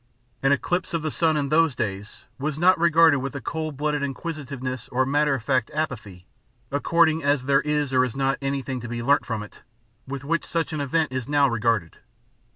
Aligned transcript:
An 0.41 0.51
eclipse 0.51 0.95
of 0.95 1.03
the 1.03 1.11
sun 1.11 1.37
in 1.37 1.49
those 1.49 1.75
days 1.75 2.25
was 2.39 2.57
not 2.57 2.79
regarded 2.79 3.19
with 3.19 3.33
the 3.33 3.39
cold 3.39 3.77
blooded 3.77 4.01
inquisitiveness 4.01 4.89
or 4.89 5.05
matter 5.05 5.35
of 5.35 5.43
fact 5.43 5.69
apathy, 5.75 6.25
according 6.71 7.21
as 7.21 7.43
there 7.43 7.61
is 7.61 7.93
or 7.93 8.03
is 8.03 8.15
not 8.15 8.39
anything 8.41 8.79
to 8.79 8.87
be 8.87 9.03
learnt 9.03 9.27
from 9.27 9.43
it, 9.43 9.61
with 10.07 10.23
which 10.23 10.43
such 10.43 10.73
an 10.73 10.81
event 10.81 11.11
is 11.11 11.27
now 11.27 11.47
regarded. 11.47 11.97